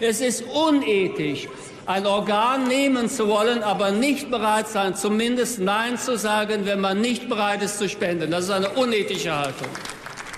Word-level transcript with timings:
Es 0.00 0.20
ist 0.20 0.42
unethisch, 0.42 1.48
ein 1.86 2.06
Organ 2.06 2.68
nehmen 2.68 3.08
zu 3.08 3.28
wollen, 3.28 3.62
aber 3.62 3.90
nicht 3.90 4.30
bereit 4.30 4.68
sein, 4.68 4.94
zumindest 4.94 5.58
Nein 5.58 5.98
zu 5.98 6.16
sagen, 6.16 6.66
wenn 6.66 6.80
man 6.80 7.00
nicht 7.00 7.28
bereit 7.28 7.62
ist 7.62 7.78
zu 7.78 7.88
spenden. 7.88 8.30
Das 8.30 8.44
ist 8.44 8.50
eine 8.50 8.68
unethische 8.70 9.34
Haltung. 9.34 9.68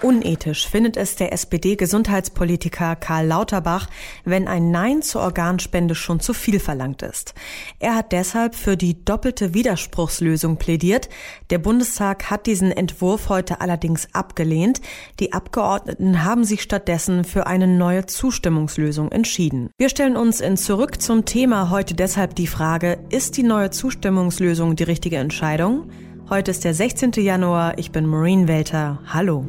Unethisch 0.02 0.66
findet 0.66 0.96
es 0.96 1.16
der 1.16 1.32
SPD-Gesundheitspolitiker 1.32 2.96
Karl 2.96 3.26
Lauterbach, 3.26 3.88
wenn 4.24 4.48
ein 4.48 4.70
Nein 4.70 5.02
zur 5.02 5.20
Organspende 5.20 5.94
schon 5.94 6.20
zu 6.20 6.32
viel 6.32 6.58
verlangt 6.58 7.02
ist. 7.02 7.34
Er 7.80 7.94
hat 7.94 8.12
deshalb 8.12 8.54
für 8.54 8.78
die 8.78 9.04
doppelte 9.04 9.52
Widerspruchslösung 9.52 10.56
plädiert. 10.56 11.10
Der 11.50 11.58
Bundestag 11.58 12.30
hat 12.30 12.46
diesen 12.46 12.72
Entwurf 12.72 13.28
heute 13.28 13.60
allerdings 13.60 14.08
abgelehnt. 14.14 14.80
Die 15.18 15.34
Abgeordneten 15.34 16.24
haben 16.24 16.44
sich 16.44 16.62
stattdessen 16.62 17.24
für 17.24 17.46
eine 17.46 17.66
neue 17.66 18.06
Zustimmungslösung 18.06 19.12
entschieden. 19.12 19.70
Wir 19.76 19.90
stellen 19.90 20.16
uns 20.16 20.40
in 20.40 20.56
Zurück 20.56 21.02
zum 21.02 21.26
Thema 21.26 21.68
heute 21.68 21.94
deshalb 21.94 22.34
die 22.36 22.46
Frage, 22.46 22.98
ist 23.10 23.36
die 23.36 23.42
neue 23.42 23.70
Zustimmungslösung 23.70 24.76
die 24.76 24.84
richtige 24.84 25.18
Entscheidung? 25.18 25.90
Heute 26.30 26.52
ist 26.52 26.62
der 26.64 26.74
16. 26.74 27.10
Januar. 27.16 27.76
Ich 27.76 27.90
bin 27.90 28.06
Maureen 28.06 28.46
Welter. 28.46 29.00
Hallo. 29.12 29.44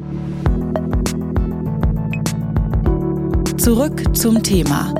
Zurück 3.62 4.16
zum 4.16 4.42
Thema. 4.42 4.92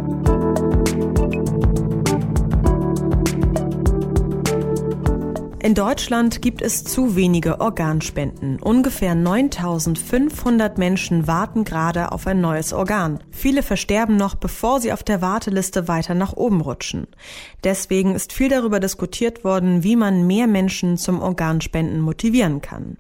In 5.65 5.77
Deutschland 5.77 6.43
gibt 6.43 6.61
es 6.61 6.83
zu 6.83 7.15
wenige 7.15 7.61
Organspenden. 7.61 8.61
Ungefähr 8.61 9.15
9500 9.15 10.77
Menschen 10.77 11.29
warten 11.29 11.63
gerade 11.63 12.11
auf 12.11 12.27
ein 12.27 12.41
neues 12.41 12.73
Organ. 12.73 13.21
Viele 13.31 13.63
versterben 13.63 14.17
noch, 14.17 14.35
bevor 14.35 14.81
sie 14.81 14.93
auf 14.93 15.05
der 15.05 15.23
Warteliste 15.23 15.87
weiter 15.87 16.15
nach 16.15 16.33
oben 16.33 16.61
rutschen. 16.63 17.07
Deswegen 17.63 18.17
ist 18.17 18.33
viel 18.33 18.49
darüber 18.49 18.81
diskutiert 18.81 19.45
worden, 19.45 19.85
wie 19.85 19.95
man 19.95 20.27
mehr 20.27 20.49
Menschen 20.49 20.97
zum 20.97 21.23
Organspenden 21.23 22.01
motivieren 22.01 22.61
kann. 22.61 22.97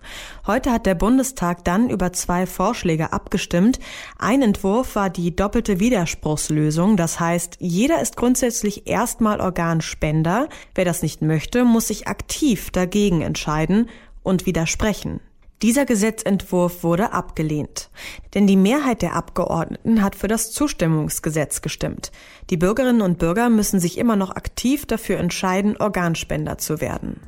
Heute 0.46 0.70
hat 0.70 0.86
der 0.86 0.94
Bundestag 0.94 1.64
dann 1.64 1.90
über 1.90 2.12
zwei 2.12 2.46
Vorschläge 2.46 3.12
abgestimmt. 3.12 3.80
Ein 4.20 4.40
Entwurf 4.40 4.94
war 4.94 5.10
die 5.10 5.34
doppelte 5.34 5.80
Widerspruchslösung. 5.80 6.96
Das 6.96 7.18
heißt, 7.18 7.56
jeder 7.58 8.00
ist 8.00 8.16
grundsätzlich 8.16 8.86
erstmal 8.86 9.40
Organspender. 9.40 10.48
Wer 10.76 10.84
das 10.84 11.02
nicht 11.02 11.22
möchte, 11.22 11.64
muss 11.64 11.88
sich 11.88 12.06
aktiv 12.06 12.51
aktiv 12.52 12.70
dagegen 12.70 13.22
entscheiden 13.22 13.88
und 14.22 14.44
widersprechen. 14.44 15.20
Dieser 15.62 15.86
Gesetzentwurf 15.86 16.82
wurde 16.82 17.12
abgelehnt, 17.12 17.88
denn 18.34 18.46
die 18.46 18.56
Mehrheit 18.56 19.00
der 19.00 19.14
Abgeordneten 19.14 20.02
hat 20.02 20.16
für 20.16 20.28
das 20.28 20.52
Zustimmungsgesetz 20.52 21.62
gestimmt. 21.62 22.12
Die 22.50 22.58
Bürgerinnen 22.58 23.00
und 23.00 23.18
Bürger 23.18 23.48
müssen 23.48 23.80
sich 23.80 23.96
immer 23.96 24.16
noch 24.16 24.30
aktiv 24.30 24.84
dafür 24.84 25.18
entscheiden, 25.18 25.78
Organspender 25.78 26.58
zu 26.58 26.82
werden. 26.82 27.20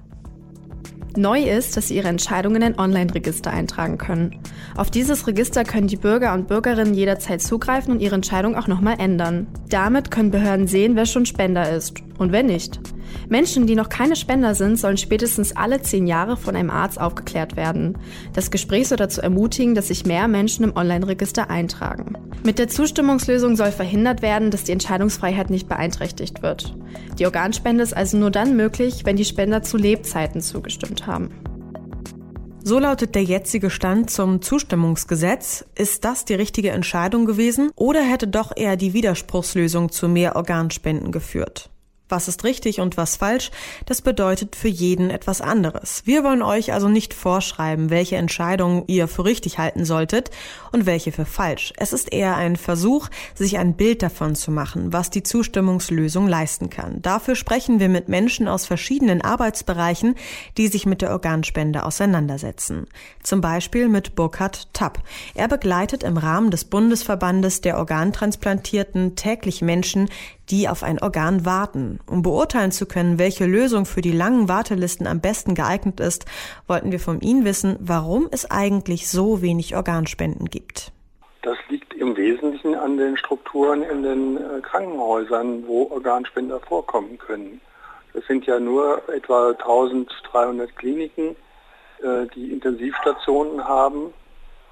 Neu 1.17 1.43
ist, 1.45 1.77
dass 1.77 1.89
Sie 1.89 1.97
Ihre 1.97 2.09
Entscheidungen 2.09 2.57
in 2.57 2.63
ein 2.65 2.79
Online-Register 2.79 3.51
eintragen 3.51 3.97
können. 3.97 4.41
Auf 4.77 4.91
dieses 4.91 5.27
Register 5.27 5.65
können 5.65 5.87
die 5.87 5.97
Bürger 5.97 6.35
und 6.35 6.49
Bürgerinnen 6.49 6.93
jederzeit 6.93 7.41
zugreifen 7.41 7.93
und 7.93 8.01
ihre 8.01 8.17
Entscheidung 8.17 8.57
auch 8.57 8.67
nochmal 8.67 8.97
ändern. 8.99 9.47
Damit 9.71 10.11
können 10.11 10.33
Behörden 10.33 10.67
sehen, 10.67 10.97
wer 10.97 11.07
schon 11.07 11.25
Spender 11.25 11.71
ist 11.71 11.95
und 12.19 12.33
wer 12.33 12.43
nicht. 12.43 12.81
Menschen, 13.29 13.67
die 13.67 13.75
noch 13.75 13.89
keine 13.89 14.17
Spender 14.17 14.55
sind, 14.55 14.79
sollen 14.79 14.97
spätestens 14.97 15.57
alle 15.57 15.83
zehn 15.83 16.07
Jahre 16.07 16.37
von 16.37 16.57
einem 16.57 16.71
Arzt 16.71 17.01
aufgeklärt 17.01 17.57
werden. 17.57 17.99
Das 18.33 18.51
Gespräch 18.51 18.89
soll 18.89 18.99
dazu 18.99 19.21
ermutigen, 19.21 19.75
dass 19.75 19.89
sich 19.89 20.07
mehr 20.07 20.29
Menschen 20.29 20.65
im 20.65 20.77
Online-Register 20.77 21.51
eintragen. 21.51 22.15
Mit 22.45 22.59
der 22.59 22.69
Zustimmungslösung 22.69 23.57
soll 23.57 23.73
verhindert 23.73 24.23
werden, 24.23 24.51
dass 24.51 24.65
die 24.65 24.73
Entscheidungsfreiheit 24.73 25.51
nicht 25.51 25.69
beeinträchtigt 25.69 26.43
wird. 26.43 26.75
Die 27.19 27.27
Organspende 27.27 27.83
ist 27.83 27.97
also 27.97 28.19
nur 28.19 28.31
dann 28.31 28.57
möglich, 28.57 29.03
wenn 29.05 29.17
die 29.17 29.25
Spender 29.25 29.63
zu 29.63 29.77
Lebzeiten 29.77 30.41
zugestimmt 30.41 31.07
haben. 31.07 31.31
So 32.67 32.79
lautet 32.79 33.15
der 33.15 33.23
jetzige 33.23 33.69
Stand 33.69 34.09
zum 34.09 34.41
Zustimmungsgesetz. 34.41 35.67
Ist 35.75 36.07
das 36.07 36.25
die 36.25 36.33
richtige 36.33 36.71
Entscheidung 36.71 37.27
gewesen 37.27 37.71
oder 37.77 38.03
hätte 38.03 38.27
doch 38.27 38.53
eher 38.57 38.77
die 38.77 38.95
Widerspruchslösung 38.95 39.93
zu 39.93 40.09
mehr 40.09 40.35
Organspenden 40.35 41.13
geführt? 41.13 41.69
Was 42.11 42.29
ist 42.29 42.45
richtig 42.45 42.81
und 42.81 42.99
was 42.99 43.17
falsch, 43.17 43.51
das 43.87 44.03
bedeutet 44.03 44.57
für 44.57 44.69
jeden 44.69 45.09
etwas 45.09 45.41
anderes. 45.41 46.03
Wir 46.05 46.23
wollen 46.23 46.43
euch 46.43 46.75
also 46.75 46.89
nicht 46.89 47.15
vorschreiben, 47.15 47.89
welche 47.89 48.17
Entscheidung 48.17 48.85
ihr 48.89 49.09
für 49.09 49.25
richtig 49.25 49.57
halten 49.57 49.87
solltet 49.87 50.31
und 50.71 50.85
welche 50.85 51.13
für 51.13 51.25
falsch. 51.25 51.73
Es 51.79 51.95
ist 51.95 52.13
eher 52.13 52.37
ein 52.37 52.57
Versuch, 52.57 53.09
sich 53.35 53.57
ein 53.57 53.75
Bild 53.75 54.03
davon 54.03 54.35
zu 54.35 54.51
machen, 54.51 54.93
was 54.93 55.09
die 55.09 55.23
Zustimmungslösung 55.23 56.29
leisten 56.29 56.69
kann. 56.69 57.01
Dafür 57.01 57.37
sprechen 57.37 57.81
wir 57.81 57.89
mit 57.89 58.11
Menschen 58.11 58.49
aus 58.49 58.67
verschiedenen 58.67 59.23
Arbeitsbereichen, 59.23 60.15
die 60.59 60.69
sich 60.69 60.85
mit 60.85 61.01
der 61.01 61.11
Organspende 61.11 61.85
auseinandersetzen. 61.85 62.87
Zum 63.23 63.41
Beispiel 63.41 63.89
mit 63.89 64.15
Burkhard 64.15 64.69
Tapp. 64.75 65.03
Er 65.35 65.49
begleitet 65.49 66.03
im 66.03 66.19
Rahmen 66.19 66.51
des 66.51 66.67
Bundesverbandes 66.67 67.63
der 67.63 67.79
Organtransplantierten 67.79 69.17
täglich 69.17 69.63
Menschen, 69.63 70.11
die 70.51 70.69
auf 70.69 70.83
ein 70.83 71.01
Organ 71.01 71.45
warten. 71.45 72.01
Um 72.07 72.23
beurteilen 72.23 72.73
zu 72.73 72.87
können, 72.87 73.19
welche 73.19 73.47
Lösung 73.47 73.87
für 73.87 74.01
die 74.01 74.13
langen 74.13 74.49
Wartelisten 74.49 75.07
am 75.07 75.21
besten 75.21 75.55
geeignet 75.55 76.01
ist, 76.01 76.27
wollten 76.67 76.93
wir 76.93 77.01
von 77.01 77.21
Ihnen 77.21 77.45
wissen, 77.45 77.77
warum 77.81 78.29
es 78.31 78.51
eigentlich 78.51 79.09
so 79.09 79.43
wenig 79.43 79.77
Organspenden 79.77 80.47
gibt. 80.47 80.93
Das 81.43 81.59
liegt 81.69 81.93
im 81.95 82.17
Wesentlichen 82.17 82.75
an 82.75 82.97
den 82.97 83.17
Strukturen 83.17 83.83
in 83.83 84.03
den 84.03 84.37
äh, 84.39 84.61
Krankenhäusern, 84.63 85.67
wo 85.67 85.91
Organspender 85.91 86.59
vorkommen 86.61 87.19
können. 87.19 87.61
Es 88.15 88.27
sind 88.27 88.47
ja 88.47 88.59
nur 88.61 89.03
etwa 89.09 89.51
1300 89.51 90.75
Kliniken, 90.77 91.37
äh, 92.03 92.27
die 92.35 92.51
Intensivstationen 92.53 93.63
haben. 93.63 94.15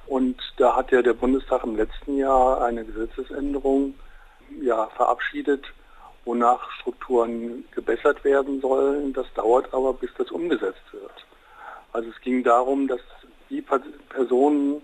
Und 0.07 0.37
da 0.57 0.77
hat 0.77 0.93
ja 0.93 1.03
der 1.03 1.13
Bundestag 1.13 1.65
im 1.65 1.77
letzten 1.77 2.17
Jahr 2.17 2.63
eine 2.63 2.85
Gesetzesänderung 2.85 3.95
ja, 4.61 4.87
verabschiedet, 4.97 5.65
wonach 6.25 6.71
Strukturen 6.81 7.65
gebessert 7.73 8.25
werden 8.25 8.61
sollen. 8.61 9.13
Das 9.13 9.27
dauert 9.35 9.73
aber, 9.73 9.93
bis 9.95 10.11
das 10.19 10.31
umgesetzt 10.31 10.93
wird. 10.93 11.27
Also 11.93 12.11
es 12.11 12.21
ging 12.21 12.43
darum, 12.43 12.89
dass 12.89 13.01
die 13.51 13.63
Personen 14.09 14.83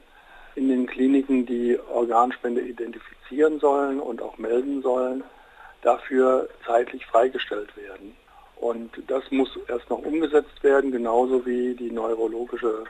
in 0.55 0.69
den 0.69 0.87
Kliniken, 0.87 1.47
die 1.47 1.79
Organspende 1.93 2.61
identifizieren 2.61 3.61
sollen 3.61 4.01
und 4.01 4.21
auch 4.21 4.39
melden 4.39 4.83
sollen, 4.83 5.23
dafür 5.83 6.49
zeitlich 6.67 7.07
freigestellt 7.07 7.77
werden. 7.77 8.17
Und 8.57 8.91
das 9.07 9.23
muss 9.31 9.49
erst 9.69 9.89
noch 9.89 10.01
umgesetzt 10.01 10.63
werden, 10.63 10.91
genauso 10.91 11.47
wie 11.47 11.75
die 11.75 11.93
neurologische 11.93 12.85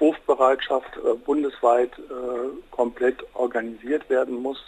Rufbereitschaft 0.00 0.96
äh, 0.96 1.14
bundesweit 1.14 1.96
äh, 1.98 2.72
komplett 2.72 3.24
organisiert 3.34 4.10
werden 4.10 4.42
muss. 4.42 4.58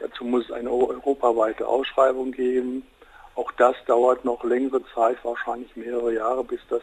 Dazu 0.00 0.24
muss 0.24 0.44
es 0.44 0.52
eine 0.52 0.70
europaweite 0.70 1.66
Ausschreibung 1.66 2.32
geben. 2.32 2.82
Auch 3.34 3.52
das 3.52 3.76
dauert 3.86 4.24
noch 4.24 4.42
längere 4.44 4.82
Zeit, 4.94 5.18
wahrscheinlich 5.22 5.74
mehrere 5.76 6.14
Jahre, 6.14 6.42
bis 6.44 6.60
das 6.68 6.82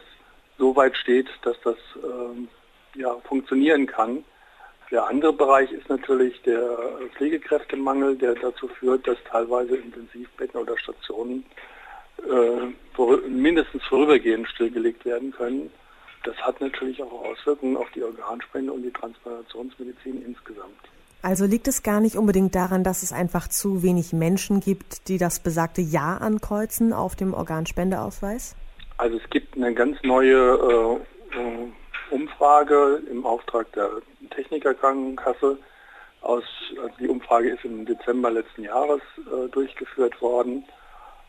so 0.56 0.74
weit 0.74 0.96
steht, 0.96 1.28
dass 1.42 1.56
das 1.62 1.76
ähm, 2.02 2.48
ja, 2.94 3.14
funktionieren 3.28 3.86
kann. 3.86 4.24
Der 4.90 5.06
andere 5.06 5.32
Bereich 5.32 5.70
ist 5.70 5.88
natürlich 5.88 6.40
der 6.42 6.78
Pflegekräftemangel, 7.14 8.16
der 8.16 8.34
dazu 8.34 8.68
führt, 8.68 9.06
dass 9.06 9.18
teilweise 9.30 9.76
Intensivbetten 9.76 10.60
oder 10.60 10.78
Stationen 10.78 11.44
äh, 12.26 13.28
mindestens 13.28 13.84
vorübergehend 13.84 14.48
stillgelegt 14.48 15.04
werden 15.04 15.30
können. 15.32 15.70
Das 16.24 16.36
hat 16.36 16.60
natürlich 16.60 17.02
auch 17.02 17.24
Auswirkungen 17.24 17.76
auf 17.76 17.90
die 17.94 18.02
Organspende 18.02 18.72
und 18.72 18.82
die 18.82 18.90
Transplantationsmedizin 18.90 20.24
insgesamt. 20.24 20.88
Also 21.20 21.46
liegt 21.46 21.66
es 21.66 21.82
gar 21.82 22.00
nicht 22.00 22.16
unbedingt 22.16 22.54
daran, 22.54 22.84
dass 22.84 23.02
es 23.02 23.12
einfach 23.12 23.48
zu 23.48 23.82
wenig 23.82 24.12
Menschen 24.12 24.60
gibt, 24.60 25.08
die 25.08 25.18
das 25.18 25.40
besagte 25.40 25.80
Ja 25.80 26.16
ankreuzen 26.16 26.92
auf 26.92 27.16
dem 27.16 27.34
Organspendeausweis? 27.34 28.54
Also 28.98 29.16
es 29.16 29.30
gibt 29.30 29.56
eine 29.56 29.74
ganz 29.74 29.96
neue 30.02 31.00
äh, 31.32 31.38
äh 31.38 31.72
Umfrage 32.10 33.02
im 33.10 33.26
Auftrag 33.26 33.70
der 33.72 33.90
Technikerkrankenkasse. 34.30 35.58
Aus, 36.22 36.42
also 36.82 36.94
die 36.98 37.08
Umfrage 37.08 37.50
ist 37.50 37.64
im 37.66 37.84
Dezember 37.84 38.30
letzten 38.30 38.64
Jahres 38.64 39.02
äh, 39.18 39.48
durchgeführt 39.50 40.20
worden, 40.22 40.64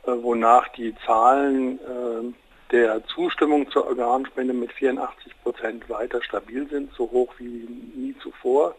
äh, 0.03 0.11
wonach 0.11 0.69
die 0.69 0.95
Zahlen 1.05 1.79
äh, 1.79 2.33
der 2.71 3.03
Zustimmung 3.07 3.69
zur 3.71 3.87
Organspende 3.87 4.53
mit 4.53 4.71
84 4.71 5.43
Prozent 5.43 5.89
weiter 5.89 6.23
stabil 6.23 6.67
sind, 6.69 6.93
so 6.93 7.11
hoch 7.11 7.33
wie 7.39 7.67
nie 7.95 8.15
zuvor 8.23 8.73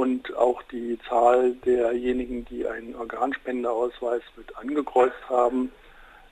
und 0.00 0.34
auch 0.34 0.62
die 0.72 0.98
Zahl 1.06 1.52
derjenigen, 1.66 2.46
die 2.46 2.66
einen 2.66 2.94
Organspendeausweis 2.94 4.22
mit 4.34 4.56
angekreuzt 4.56 5.28
haben, 5.28 5.70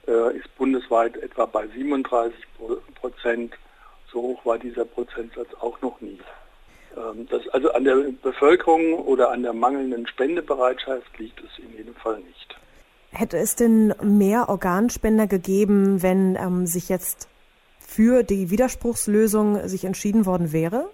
äh, 0.07 0.39
ist 0.39 0.57
bundesweit 0.57 1.19
etwa 1.19 1.45
bei 1.45 1.67
37 1.69 2.35
Prozent. 2.95 3.53
So 4.11 4.23
hoch 4.23 4.47
war 4.47 4.59
dieser 4.59 4.87
Prozentsatz 4.87 5.49
auch 5.61 5.79
noch 5.83 6.01
nie. 6.01 6.19
Ähm, 6.97 7.29
das, 7.29 7.47
also 7.49 7.71
an 7.73 7.85
der 7.85 7.97
Bevölkerung 8.23 8.95
oder 8.95 9.31
an 9.31 9.43
der 9.43 9.53
mangelnden 9.53 10.07
Spendebereitschaft 10.07 11.19
liegt 11.19 11.39
es 11.41 11.63
in 11.63 11.77
jedem 11.77 11.95
Fall 11.95 12.21
nicht. 12.21 12.57
Hätte 13.13 13.37
es 13.37 13.55
denn 13.55 13.95
mehr 14.03 14.49
Organspender 14.49 15.27
gegeben, 15.27 16.03
wenn 16.03 16.37
ähm, 16.37 16.67
sich 16.67 16.89
jetzt 16.89 17.29
für 17.79 18.23
die 18.23 18.49
Widerspruchslösung 18.49 19.69
sich 19.69 19.85
entschieden 19.85 20.25
worden 20.25 20.53
wäre? 20.53 20.89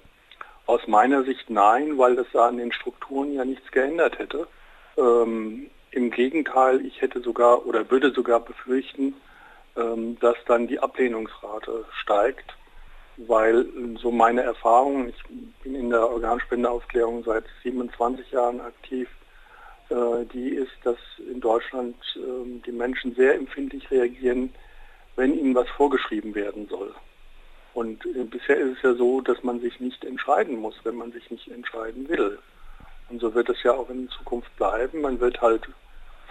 Aus 0.66 0.86
meiner 0.86 1.24
Sicht 1.24 1.50
nein, 1.50 1.98
weil 1.98 2.16
das 2.16 2.34
an 2.34 2.56
den 2.56 2.72
Strukturen 2.72 3.34
ja 3.34 3.44
nichts 3.44 3.70
geändert 3.70 4.18
hätte. 4.18 4.46
Ähm, 4.96 5.70
Im 5.90 6.10
Gegenteil, 6.10 6.84
ich 6.86 7.00
hätte 7.00 7.20
sogar 7.20 7.66
oder 7.66 7.90
würde 7.90 8.10
sogar 8.12 8.40
befürchten, 8.40 9.14
ähm, 9.76 10.18
dass 10.20 10.36
dann 10.46 10.66
die 10.66 10.78
Ablehnungsrate 10.78 11.84
steigt, 12.00 12.54
weil 13.16 13.66
so 14.00 14.10
meine 14.10 14.42
Erfahrung, 14.42 15.08
ich 15.08 15.22
bin 15.62 15.74
in 15.74 15.90
der 15.90 16.08
Organspendeaufklärung 16.08 17.24
seit 17.24 17.44
27 17.62 18.30
Jahren 18.32 18.60
aktiv, 18.60 19.08
äh, 19.90 20.24
die 20.32 20.48
ist, 20.50 20.72
dass 20.82 20.98
in 21.18 21.40
Deutschland 21.40 21.96
äh, 22.16 22.60
die 22.64 22.72
Menschen 22.72 23.14
sehr 23.14 23.34
empfindlich 23.34 23.90
reagieren, 23.90 24.52
wenn 25.16 25.38
ihnen 25.38 25.54
was 25.54 25.68
vorgeschrieben 25.70 26.34
werden 26.34 26.66
soll. 26.68 26.94
Und 27.74 28.06
äh, 28.06 28.24
bisher 28.24 28.56
ist 28.56 28.78
es 28.78 28.82
ja 28.82 28.94
so, 28.94 29.20
dass 29.20 29.42
man 29.42 29.60
sich 29.60 29.80
nicht 29.80 30.04
entscheiden 30.04 30.60
muss, 30.60 30.76
wenn 30.84 30.96
man 30.96 31.12
sich 31.12 31.30
nicht 31.30 31.48
entscheiden 31.48 32.08
will. 32.08 32.38
Und 33.10 33.20
so 33.20 33.34
wird 33.34 33.48
es 33.50 33.62
ja 33.62 33.72
auch 33.72 33.90
in 33.90 34.08
Zukunft 34.08 34.54
bleiben. 34.56 35.02
Man 35.02 35.20
wird 35.20 35.40
halt 35.42 35.68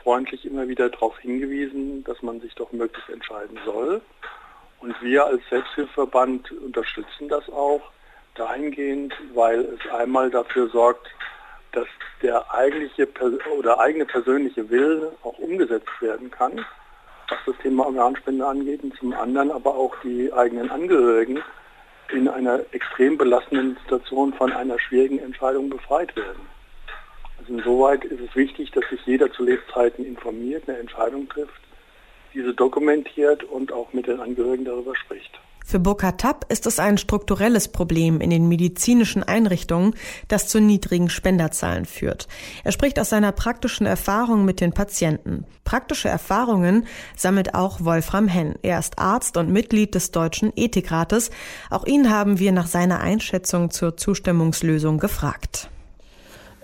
freundlich 0.01 0.45
immer 0.45 0.67
wieder 0.67 0.89
darauf 0.89 1.17
hingewiesen, 1.19 2.03
dass 2.05 2.21
man 2.21 2.39
sich 2.41 2.55
doch 2.55 2.71
möglichst 2.71 3.09
entscheiden 3.09 3.57
soll. 3.65 4.01
Und 4.79 4.95
wir 5.01 5.25
als 5.25 5.41
Selbsthilfeverband 5.49 6.51
unterstützen 6.51 7.29
das 7.29 7.47
auch 7.49 7.81
dahingehend, 8.35 9.13
weil 9.33 9.61
es 9.61 9.91
einmal 9.93 10.29
dafür 10.29 10.69
sorgt, 10.69 11.07
dass 11.71 11.87
der 12.21 12.53
eigentliche 12.53 13.07
oder 13.57 13.79
eigene 13.79 14.05
persönliche 14.05 14.69
Wille 14.69 15.13
auch 15.23 15.37
umgesetzt 15.39 16.01
werden 16.01 16.31
kann, 16.31 16.65
was 17.29 17.39
das 17.45 17.55
Thema 17.61 17.85
Organspende 17.85 18.45
angeht, 18.45 18.83
und 18.83 18.95
zum 18.97 19.13
anderen 19.13 19.51
aber 19.51 19.75
auch 19.75 19.95
die 20.03 20.31
eigenen 20.33 20.69
Angehörigen 20.69 21.41
in 22.11 22.27
einer 22.27 22.61
extrem 22.71 23.17
belastenden 23.17 23.77
Situation 23.83 24.33
von 24.33 24.51
einer 24.51 24.79
schwierigen 24.79 25.19
Entscheidung 25.19 25.69
befreit 25.69 26.15
werden. 26.15 26.47
Also 27.39 27.53
insoweit 27.53 28.05
ist 28.05 28.21
es 28.21 28.35
wichtig, 28.35 28.71
dass 28.71 28.87
sich 28.89 29.05
jeder 29.05 29.31
zu 29.31 29.43
Lebzeiten 29.43 30.05
informiert, 30.05 30.67
eine 30.67 30.77
Entscheidung 30.77 31.27
trifft, 31.27 31.61
diese 32.33 32.53
dokumentiert 32.53 33.43
und 33.43 33.71
auch 33.71 33.93
mit 33.93 34.07
den 34.07 34.19
Angehörigen 34.19 34.65
darüber 34.65 34.95
spricht. 34.95 35.39
Für 35.73 35.79
Burkhard 35.79 36.21
Tapp 36.21 36.45
ist 36.49 36.67
es 36.67 36.77
ein 36.77 36.99
strukturelles 36.99 37.67
Problem 37.67 38.21
in 38.21 38.29
den 38.29 38.47
medizinischen 38.47 39.23
Einrichtungen, 39.23 39.95
das 40.27 40.47
zu 40.47 40.59
niedrigen 40.61 41.09
Spenderzahlen 41.09 41.85
führt. 41.85 42.27
Er 42.63 42.71
spricht 42.71 42.99
aus 42.99 43.09
seiner 43.09 43.31
praktischen 43.31 43.87
Erfahrung 43.87 44.45
mit 44.45 44.61
den 44.61 44.73
Patienten. 44.73 45.47
Praktische 45.63 46.09
Erfahrungen 46.09 46.85
sammelt 47.17 47.55
auch 47.55 47.83
Wolfram 47.83 48.27
Henn. 48.27 48.53
Er 48.61 48.77
ist 48.77 48.99
Arzt 48.99 49.35
und 49.35 49.49
Mitglied 49.49 49.95
des 49.95 50.11
Deutschen 50.11 50.53
Ethikrates. 50.55 51.31
Auch 51.71 51.87
ihn 51.87 52.11
haben 52.11 52.37
wir 52.37 52.51
nach 52.51 52.67
seiner 52.67 52.99
Einschätzung 52.99 53.71
zur 53.71 53.97
Zustimmungslösung 53.97 54.99
gefragt. 54.99 55.71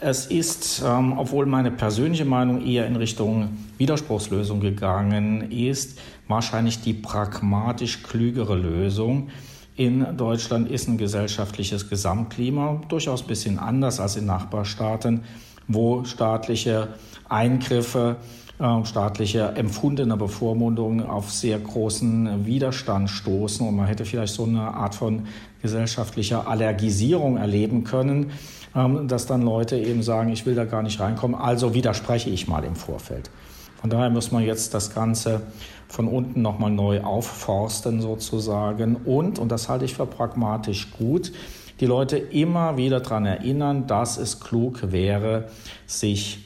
Es 0.01 0.27
ist, 0.27 0.81
ähm, 0.85 1.17
obwohl 1.17 1.45
meine 1.45 1.71
persönliche 1.71 2.23
Meinung 2.23 2.65
eher 2.65 2.87
in 2.87 2.95
Richtung 2.95 3.57
Widerspruchslösung 3.77 4.61
gegangen 4.61 5.51
ist, 5.51 5.99
wahrscheinlich 6.27 6.81
die 6.81 6.93
pragmatisch 6.93 8.01
klügere 8.03 8.55
Lösung. 8.55 9.27
In 9.75 10.15
Deutschland 10.15 10.71
ist 10.71 10.87
ein 10.87 10.97
gesellschaftliches 10.97 11.89
Gesamtklima 11.89 12.81
durchaus 12.87 13.23
ein 13.23 13.27
bisschen 13.27 13.59
anders 13.59 13.99
als 13.99 14.15
in 14.15 14.25
Nachbarstaaten, 14.25 15.25
wo 15.67 16.05
staatliche 16.05 16.89
Eingriffe, 17.27 18.17
äh, 18.57 18.85
staatliche 18.85 19.49
empfundene 19.55 20.15
Bevormundungen 20.15 21.05
auf 21.05 21.29
sehr 21.29 21.59
großen 21.59 22.45
Widerstand 22.45 23.09
stoßen 23.09 23.67
und 23.67 23.75
man 23.75 23.87
hätte 23.87 24.05
vielleicht 24.05 24.33
so 24.33 24.45
eine 24.45 24.61
Art 24.61 24.95
von 24.95 25.27
gesellschaftlicher 25.61 26.47
Allergisierung 26.47 27.35
erleben 27.35 27.83
können 27.83 28.31
dass 28.73 29.25
dann 29.25 29.41
Leute 29.41 29.77
eben 29.77 30.03
sagen, 30.03 30.29
ich 30.31 30.45
will 30.45 30.55
da 30.55 30.65
gar 30.65 30.83
nicht 30.83 30.99
reinkommen, 30.99 31.39
also 31.39 31.73
widerspreche 31.73 32.29
ich 32.29 32.47
mal 32.47 32.63
im 32.63 32.75
Vorfeld. 32.75 33.29
Von 33.81 33.89
daher 33.89 34.09
muss 34.09 34.31
man 34.31 34.43
jetzt 34.43 34.73
das 34.73 34.93
Ganze 34.93 35.41
von 35.87 36.07
unten 36.07 36.41
nochmal 36.41 36.69
neu 36.69 37.01
aufforsten 37.01 38.01
sozusagen. 38.01 38.97
Und, 38.97 39.39
und 39.39 39.49
das 39.51 39.69
halte 39.69 39.85
ich 39.85 39.93
für 39.93 40.05
pragmatisch 40.05 40.91
gut, 40.91 41.31
die 41.79 41.85
Leute 41.85 42.17
immer 42.17 42.75
wieder 42.75 42.99
daran 42.99 43.25
erinnern, 43.25 43.87
dass 43.87 44.17
es 44.17 44.41
klug 44.41 44.91
wäre, 44.91 45.47
sich 45.87 46.39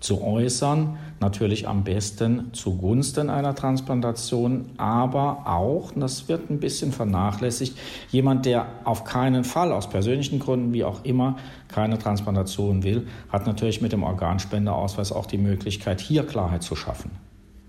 zu 0.00 0.22
äußern, 0.22 0.98
natürlich 1.20 1.66
am 1.66 1.84
besten 1.84 2.52
zugunsten 2.52 3.30
einer 3.30 3.54
Transplantation, 3.54 4.66
aber 4.76 5.46
auch, 5.46 5.92
und 5.92 6.00
das 6.00 6.28
wird 6.28 6.50
ein 6.50 6.60
bisschen 6.60 6.92
vernachlässigt, 6.92 7.76
jemand, 8.10 8.46
der 8.46 8.66
auf 8.84 9.04
keinen 9.04 9.44
Fall 9.44 9.72
aus 9.72 9.88
persönlichen 9.88 10.38
Gründen, 10.38 10.72
wie 10.72 10.84
auch 10.84 11.04
immer, 11.04 11.36
keine 11.68 11.98
Transplantation 11.98 12.82
will, 12.82 13.06
hat 13.28 13.46
natürlich 13.46 13.80
mit 13.80 13.92
dem 13.92 14.02
Organspendeausweis 14.02 15.12
auch 15.12 15.26
die 15.26 15.38
Möglichkeit, 15.38 16.00
hier 16.00 16.26
Klarheit 16.26 16.62
zu 16.62 16.76
schaffen, 16.76 17.10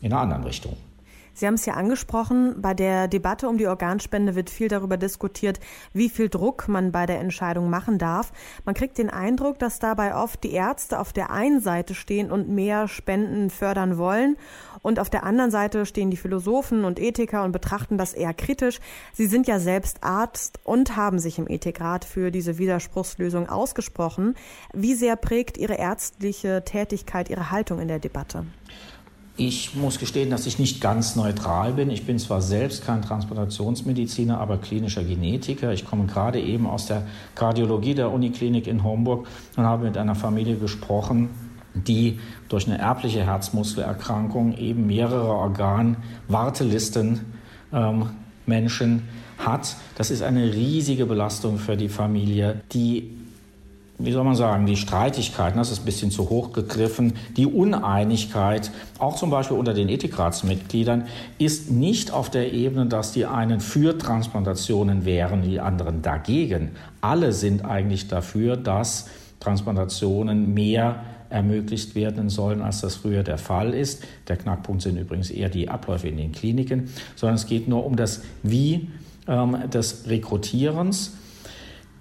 in 0.02 0.14
einer 0.14 0.22
anderen 0.22 0.44
Richtung. 0.44 0.76
Sie 1.40 1.48
haben 1.48 1.54
es 1.54 1.66
ja 1.66 1.76
angesprochen, 1.76 2.62
bei 2.62 2.74
der 2.74 3.08
Debatte 3.08 3.48
um 3.48 3.58
die 3.58 3.68
Organspende 3.68 4.36
wird 4.36 4.50
viel 4.50 4.68
darüber 4.68 4.98
diskutiert, 4.98 5.62
wie 5.94 6.10
viel 6.10 6.28
Druck 6.28 6.68
man 6.68 6.92
bei 6.92 7.06
der 7.06 7.22
Entscheidung 7.22 7.70
machen 7.70 7.98
darf. 7.98 8.34
Man 8.66 8.76
kriegt 8.76 8.98
den 8.98 9.10
Eindruck, 9.10 9.58
dass 9.58 9.80
dabei 9.80 10.18
oft 10.18 10.44
die 10.44 10.52
Ärzte 10.52 11.00
auf 11.00 11.14
der 11.14 11.32
einen 11.32 11.62
Seite 11.62 11.96
stehen 11.96 12.30
und 12.30 12.50
mehr 12.50 12.90
Spenden 12.90 13.50
fördern 13.50 13.98
wollen 13.98 14.36
und 14.82 15.00
auf 15.00 15.10
der 15.10 15.24
anderen 15.24 15.50
Seite 15.50 15.86
stehen 15.86 16.12
die 16.12 16.18
Philosophen 16.18 16.84
und 16.84 17.00
Ethiker 17.00 17.46
und 17.46 17.54
betrachten 17.54 17.98
das 17.98 18.12
eher 18.12 18.34
kritisch. 18.34 18.82
Sie 19.14 19.26
sind 19.26 19.48
ja 19.48 19.60
selbst 19.60 20.04
Arzt 20.04 20.60
und 20.66 20.98
haben 20.98 21.20
sich 21.20 21.40
im 21.40 21.48
Ethikrat 21.48 22.04
für 22.04 22.32
diese 22.32 22.58
Widerspruchslösung 22.58 23.48
ausgesprochen. 23.48 24.36
Wie 24.74 24.94
sehr 24.94 25.16
prägt 25.16 25.58
Ihre 25.58 25.76
ärztliche 25.76 26.64
Tätigkeit 26.66 27.30
Ihre 27.30 27.50
Haltung 27.50 27.80
in 27.80 27.88
der 27.88 28.00
Debatte? 28.00 28.46
Ich 29.42 29.74
muss 29.74 30.00
gestehen, 30.00 30.30
dass 30.30 30.46
ich 30.48 30.60
nicht 30.60 30.82
ganz 30.82 31.16
neutral 31.16 31.72
bin. 31.72 31.90
Ich 31.92 32.06
bin 32.06 32.20
zwar 32.20 32.42
selbst 32.42 32.86
kein 32.86 33.02
Transplantationsmediziner, 33.02 34.38
aber 34.38 34.58
klinischer 34.58 35.02
Genetiker. 35.02 35.72
Ich 35.72 35.86
komme 35.86 36.08
gerade 36.08 36.42
eben 36.42 36.68
aus 36.68 36.88
der 36.88 37.08
Kardiologie 37.36 37.96
der 37.96 38.12
Uniklinik 38.12 38.68
in 38.68 38.84
Homburg 38.84 39.28
und 39.56 39.64
habe 39.64 39.86
mit 39.86 39.98
einer 39.98 40.16
Familie 40.16 40.58
gesprochen, 40.58 41.30
die 41.74 42.20
durch 42.50 42.68
eine 42.68 42.80
erbliche 42.80 43.26
Herzmuskelerkrankung 43.26 44.58
eben 44.58 44.88
mehrere 44.88 45.30
Organwartelisten 45.30 47.22
ähm, 47.72 48.10
Menschen 48.46 49.04
hat. 49.38 49.78
Das 49.96 50.12
ist 50.12 50.22
eine 50.22 50.54
riesige 50.54 51.06
Belastung 51.06 51.60
für 51.60 51.78
die 51.78 51.88
Familie, 51.88 52.60
die 52.74 53.16
wie 54.00 54.14
soll 54.14 54.24
man 54.24 54.36
sagen, 54.36 54.66
die 54.66 54.78
Streitigkeiten, 54.78 55.58
das 55.58 55.72
ist 55.72 55.80
ein 55.80 55.86
bisschen 55.86 56.10
zu 56.10 56.30
hoch 56.30 56.54
gegriffen, 56.54 57.14
die 57.36 57.46
Uneinigkeit, 57.46 58.72
auch 58.98 59.18
zum 59.18 59.30
Beispiel 59.30 59.58
unter 59.58 59.74
den 59.74 59.90
Ethikratsmitgliedern, 59.90 61.06
ist 61.38 61.70
nicht 61.70 62.12
auf 62.12 62.30
der 62.30 62.54
Ebene, 62.54 62.86
dass 62.86 63.12
die 63.12 63.26
einen 63.26 63.60
für 63.60 63.98
Transplantationen 63.98 65.04
wären, 65.04 65.42
die 65.42 65.60
anderen 65.60 66.02
dagegen. 66.02 66.72
Alle 67.02 67.34
sind 67.34 67.66
eigentlich 67.66 68.08
dafür, 68.08 68.56
dass 68.56 69.10
Transplantationen 69.42 70.54
mehr 70.54 71.04
ermöglicht 71.30 71.94
werden 71.94 72.30
sollen, 72.30 72.62
als 72.62 72.82
das 72.82 72.96
früher 72.96 73.24
der 73.24 73.38
Fall 73.38 73.74
ist. 73.74 74.04
Der 74.30 74.38
Knackpunkt 74.38 74.82
sind 74.82 74.98
übrigens 74.98 75.30
eher 75.30 75.50
die 75.50 75.70
Abläufe 75.70 76.08
in 76.08 76.18
den 76.18 76.32
Kliniken, 76.32 76.90
sondern 77.16 77.36
es 77.36 77.46
geht 77.46 77.68
nur 77.68 77.86
um 77.86 77.98
das 77.98 78.22
Wie 78.44 78.88
ähm, 79.28 79.58
des 79.70 80.06
Rekrutierens. 80.08 81.18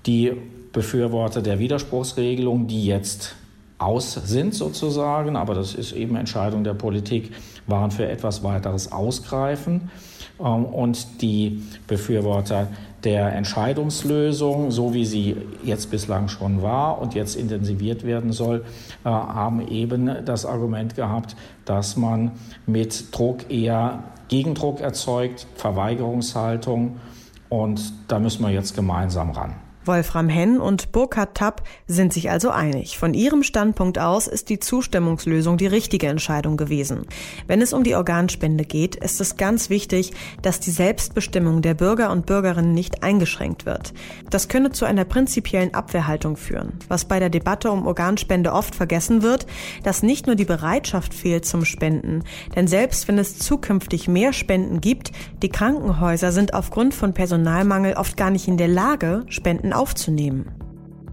Die 0.06 0.32
Befürworter 0.78 1.42
der 1.42 1.58
Widerspruchsregelung, 1.58 2.68
die 2.68 2.86
jetzt 2.86 3.34
aus 3.78 4.14
sind 4.14 4.54
sozusagen, 4.54 5.34
aber 5.34 5.54
das 5.54 5.74
ist 5.74 5.90
eben 5.90 6.14
Entscheidung 6.14 6.62
der 6.62 6.74
Politik, 6.74 7.32
waren 7.66 7.90
für 7.90 8.08
etwas 8.08 8.44
weiteres 8.44 8.92
Ausgreifen. 8.92 9.90
Ähm, 10.38 10.64
und 10.66 11.20
die 11.20 11.64
Befürworter 11.88 12.68
der 13.02 13.32
Entscheidungslösung, 13.32 14.70
so 14.70 14.94
wie 14.94 15.04
sie 15.04 15.36
jetzt 15.64 15.90
bislang 15.90 16.28
schon 16.28 16.62
war 16.62 17.00
und 17.00 17.14
jetzt 17.14 17.34
intensiviert 17.34 18.04
werden 18.04 18.30
soll, 18.30 18.64
äh, 19.04 19.08
haben 19.08 19.66
eben 19.66 20.24
das 20.24 20.46
Argument 20.46 20.94
gehabt, 20.94 21.34
dass 21.64 21.96
man 21.96 22.30
mit 22.66 23.16
Druck 23.16 23.50
eher 23.50 24.04
Gegendruck 24.28 24.80
erzeugt, 24.80 25.48
Verweigerungshaltung. 25.56 27.00
Und 27.48 27.80
da 28.06 28.20
müssen 28.20 28.44
wir 28.44 28.52
jetzt 28.52 28.76
gemeinsam 28.76 29.32
ran. 29.32 29.56
Wolfram 29.84 30.28
Henn 30.28 30.60
und 30.60 30.92
Burkhard 30.92 31.34
Tapp 31.34 31.62
sind 31.86 32.12
sich 32.12 32.30
also 32.30 32.50
einig. 32.50 32.98
Von 32.98 33.14
ihrem 33.14 33.42
Standpunkt 33.42 33.98
aus 33.98 34.26
ist 34.26 34.48
die 34.50 34.58
Zustimmungslösung 34.58 35.56
die 35.56 35.66
richtige 35.66 36.08
Entscheidung 36.08 36.56
gewesen. 36.56 37.06
Wenn 37.46 37.62
es 37.62 37.72
um 37.72 37.84
die 37.84 37.94
Organspende 37.94 38.64
geht, 38.64 38.96
ist 38.96 39.20
es 39.20 39.36
ganz 39.36 39.70
wichtig, 39.70 40.12
dass 40.42 40.60
die 40.60 40.70
Selbstbestimmung 40.70 41.62
der 41.62 41.74
Bürger 41.74 42.10
und 42.10 42.26
Bürgerinnen 42.26 42.72
nicht 42.72 43.02
eingeschränkt 43.02 43.66
wird. 43.66 43.94
Das 44.30 44.48
könne 44.48 44.70
zu 44.70 44.84
einer 44.84 45.04
prinzipiellen 45.04 45.74
Abwehrhaltung 45.74 46.36
führen. 46.36 46.74
Was 46.88 47.06
bei 47.06 47.18
der 47.18 47.30
Debatte 47.30 47.70
um 47.70 47.86
Organspende 47.86 48.52
oft 48.52 48.74
vergessen 48.74 49.22
wird, 49.22 49.46
dass 49.82 50.02
nicht 50.02 50.26
nur 50.26 50.36
die 50.36 50.44
Bereitschaft 50.44 51.14
fehlt 51.14 51.46
zum 51.46 51.64
Spenden, 51.64 52.24
denn 52.54 52.66
selbst 52.66 53.08
wenn 53.08 53.18
es 53.18 53.38
zukünftig 53.38 54.08
mehr 54.08 54.32
Spenden 54.32 54.80
gibt, 54.80 55.12
die 55.42 55.48
Krankenhäuser 55.48 56.32
sind 56.32 56.54
aufgrund 56.54 56.94
von 56.94 57.14
Personalmangel 57.14 57.94
oft 57.94 58.16
gar 58.16 58.30
nicht 58.30 58.48
in 58.48 58.56
der 58.56 58.68
Lage, 58.68 59.24
Spenden 59.28 59.72
aufzunehmen. 59.78 60.50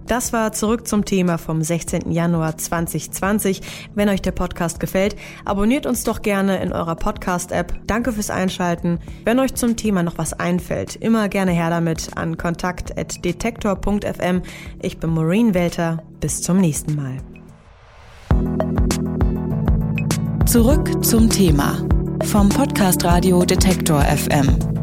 Das 0.07 0.34
war 0.34 0.51
zurück 0.51 0.88
zum 0.88 1.03
Thema 1.03 1.38
vom 1.38 1.63
16. 1.63 2.12
Januar 2.12 2.57
2020. 2.57 3.62
Wenn 3.95 4.10
euch 4.10 4.22
der 4.22 4.34
Podcast 4.34 4.79
gefällt, 4.79 5.15
abonniert 5.45 5.88
uns 5.88 6.03
doch 6.03 6.22
gerne 6.22 6.62
in 6.62 6.72
eurer 6.72 6.95
Podcast-App. 6.95 7.74
Danke 7.88 8.12
fürs 8.12 8.29
Einschalten. 8.29 9.00
Wenn 9.24 9.39
euch 9.39 9.55
zum 9.55 9.75
Thema 9.75 10.03
noch 10.03 10.19
was 10.19 10.34
einfällt, 10.34 10.95
immer 10.95 11.27
gerne 11.27 11.53
her 11.53 11.72
damit 11.72 12.12
an 12.15 12.38
kontakt.detektor.fm. 12.38 14.43
Ich 14.81 15.00
bin 15.00 15.10
Maureen 15.10 15.55
Welter. 15.55 16.03
Bis 16.19 16.41
zum 16.41 16.57
nächsten 16.57 16.95
Mal. 16.95 17.17
Zurück 20.45 21.03
zum 21.03 21.29
Thema 21.29 21.84
vom 22.24 22.50
Podcast 22.50 23.03
Radio 23.03 23.43
Detektor 23.43 24.01
FM. 24.01 24.75